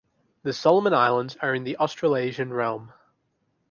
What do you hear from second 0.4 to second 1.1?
The Solomon